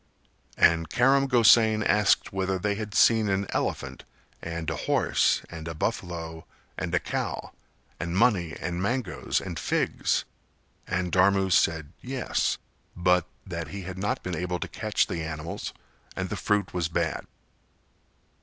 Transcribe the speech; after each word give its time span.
And 0.57 0.89
Karam 0.89 1.27
Gosain 1.27 1.83
asked 1.83 2.33
whether 2.33 2.57
they 2.57 2.73
had 2.73 2.95
seen 2.95 3.29
an 3.29 3.45
elephant 3.51 4.03
and 4.41 4.67
a 4.71 4.75
horse 4.75 5.43
and 5.47 5.67
a 5.67 5.75
buffalo 5.75 6.47
and 6.75 6.95
a 6.95 6.99
cow 6.99 7.51
and 7.99 8.17
money 8.17 8.55
and 8.59 8.81
mangoes 8.81 9.39
and 9.39 9.59
figs 9.59 10.25
and 10.87 11.11
Dharmu 11.11 11.51
said 11.51 11.93
"Yes," 12.01 12.57
but 12.95 13.27
that 13.45 13.67
he 13.67 13.83
had 13.83 13.99
not 13.99 14.23
been 14.23 14.35
able 14.35 14.59
to 14.61 14.67
catch 14.67 15.05
the 15.05 15.21
animals 15.21 15.71
and 16.15 16.29
the 16.29 16.35
fruit 16.35 16.73
was 16.73 16.87
bad. 16.89 17.27